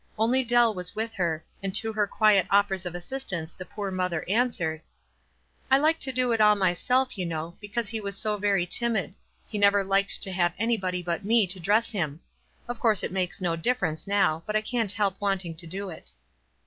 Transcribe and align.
Only 0.17 0.43
Dell 0.43 0.73
was 0.73 0.95
with 0.95 1.13
her, 1.13 1.45
and 1.61 1.75
to 1.75 1.93
her 1.93 2.07
quiet 2.07 2.47
offers 2.49 2.87
of 2.87 2.95
assistance 2.95 3.51
the 3.53 3.67
poor 3.67 3.91
mother 3.91 4.25
answered,— 4.27 4.81
"I 5.69 5.77
like 5.77 5.99
to 5.99 6.11
do 6.11 6.31
it 6.31 6.41
all 6.41 6.55
myself, 6.55 7.19
you 7.19 7.25
know, 7.27 7.55
because 7.61 7.87
he 7.89 8.01
Avas 8.01 8.13
so 8.15 8.37
very 8.37 8.65
timid; 8.65 9.13
he 9.45 9.59
never 9.59 9.83
liked 9.83 10.23
to 10.23 10.31
have 10.31 10.55
anybody 10.57 11.03
but 11.03 11.23
me 11.23 11.45
to 11.45 11.59
dress 11.59 11.91
him. 11.91 12.19
Of 12.67 12.79
course 12.79 13.03
it 13.03 13.11
makes 13.11 13.41
no 13.41 13.55
difference 13.55 14.07
now; 14.07 14.41
but 14.47 14.55
I 14.55 14.61
can't 14.61 14.91
help 14.91 15.21
want 15.21 15.45
ing 15.45 15.53
to 15.57 15.67
do 15.67 15.91
it." 15.91 16.09